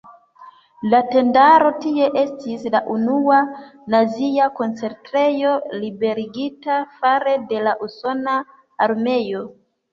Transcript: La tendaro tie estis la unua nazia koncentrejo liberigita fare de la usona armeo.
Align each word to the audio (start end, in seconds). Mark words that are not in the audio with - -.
La 0.93 0.99
tendaro 1.09 1.67
tie 1.83 2.07
estis 2.21 2.65
la 2.77 2.81
unua 2.95 3.43
nazia 3.97 4.49
koncentrejo 4.63 5.53
liberigita 5.85 6.81
fare 6.99 7.39
de 7.55 7.65
la 7.69 7.79
usona 7.91 8.43
armeo. 8.91 9.49